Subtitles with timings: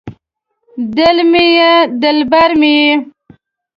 [0.97, 2.93] دل مې یې دلبر مې یې